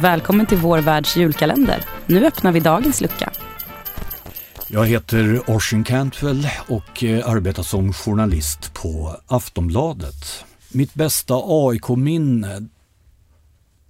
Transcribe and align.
Välkommen 0.00 0.46
till 0.46 0.58
vår 0.58 0.78
världs 0.78 1.16
julkalender. 1.16 1.84
Nu 2.06 2.26
öppnar 2.26 2.52
vi 2.52 2.60
dagens 2.60 3.00
lucka. 3.00 3.32
Jag 4.68 4.86
heter 4.86 5.50
Orsin 5.50 5.84
Cantwell 5.84 6.48
och 6.68 7.04
eh, 7.04 7.28
arbetar 7.28 7.62
som 7.62 7.92
journalist 7.92 8.74
på 8.74 9.16
Aftonbladet. 9.26 10.44
Mitt 10.72 10.94
bästa 10.94 11.34
AIK-minne 11.44 12.68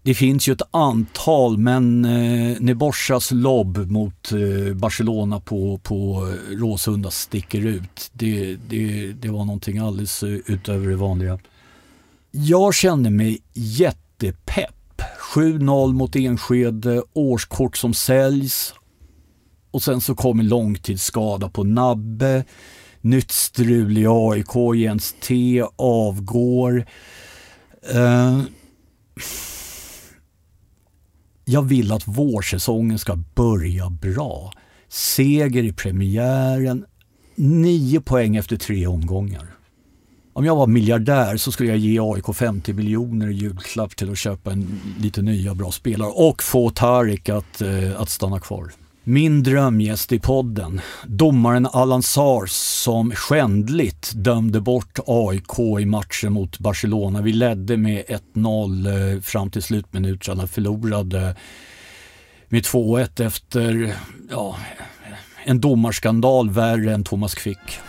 det 0.03 0.15
finns 0.15 0.49
ju 0.49 0.53
ett 0.53 0.63
antal 0.71 1.59
men 1.59 2.05
eh, 2.05 2.61
Neborsas 2.61 3.31
lobb 3.31 3.91
mot 3.91 4.33
eh, 4.33 4.75
Barcelona 4.75 5.41
på, 5.41 5.79
på 5.79 6.29
eh, 6.29 6.57
Råsunda 6.57 7.11
sticker 7.11 7.67
ut. 7.67 8.11
Det, 8.13 8.57
det, 8.69 9.13
det 9.13 9.29
var 9.29 9.45
någonting 9.45 9.79
alldeles 9.79 10.23
eh, 10.23 10.29
utöver 10.29 10.89
det 10.89 10.97
vanliga. 10.97 11.39
Jag 12.31 12.75
kände 12.75 13.11
mig 13.11 13.39
jättepepp. 13.53 14.76
7-0 15.37 15.93
mot 15.93 16.17
Enskede, 16.17 17.03
årskort 17.13 17.77
som 17.77 17.95
säljs 17.95 18.75
och 19.71 19.83
sen 19.83 20.01
så 20.01 20.15
kommer 20.15 20.45
långtidsskada 20.45 21.49
på 21.49 21.65
Nabbe, 21.65 22.45
nytt 23.01 23.31
strul 23.31 23.99
i 23.99 24.07
AIK, 24.09 24.77
Jens 24.77 25.15
T 25.23 25.63
avgår. 25.77 26.87
Eh, 27.95 28.41
jag 31.45 31.63
vill 31.63 31.93
att 31.93 32.09
vårsäsongen 32.09 32.99
ska 32.99 33.17
börja 33.35 33.91
bra. 33.91 34.53
Seger 34.89 35.63
i 35.63 35.73
premiären, 35.73 36.85
nio 37.35 38.01
poäng 38.01 38.37
efter 38.37 38.57
tre 38.57 38.87
omgångar. 38.87 39.56
Om 40.37 40.45
jag 40.45 40.57
var 40.57 40.67
miljardär 40.67 41.37
så 41.37 41.53
skulle 41.53 41.69
jag 41.69 41.79
ge 41.79 42.01
AIK 42.01 42.37
50 42.37 42.73
miljoner 42.73 43.29
i 43.29 43.33
julklapp 43.33 43.97
till 43.97 44.11
att 44.11 44.19
köpa 44.19 44.53
en 44.53 44.81
lite 45.01 45.23
nya 45.23 45.55
bra 45.55 45.71
spelare 45.73 46.11
och 46.15 46.43
få 46.43 46.71
Tarik 46.71 47.29
att, 47.29 47.61
eh, 47.61 48.01
att 48.01 48.11
stanna 48.11 48.41
kvar. 48.41 48.73
Min 49.05 49.43
drömgäst 49.43 50.13
i 50.13 50.19
podden, 50.19 50.81
domaren 51.07 51.67
Allan 51.67 52.03
Sars 52.03 52.51
som 52.51 53.11
skändligt 53.11 54.13
dömde 54.15 54.61
bort 54.61 54.99
AIK 55.07 55.81
i 55.81 55.85
matchen 55.87 56.33
mot 56.33 56.59
Barcelona. 56.59 57.23
Vi 57.23 57.33
ledde 57.33 57.77
med 57.77 58.05
1-0 58.09 58.87
eh, 58.87 59.21
fram 59.21 59.51
till 59.51 59.63
slutminuterna, 59.63 60.47
förlorade 60.47 61.37
med 62.49 62.63
2-1 62.63 63.27
efter 63.27 63.95
ja, 64.31 64.57
en 65.45 65.61
domarskandal 65.61 66.51
värre 66.51 66.95
än 66.95 67.05
Thomas 67.05 67.35
Quick. 67.35 67.81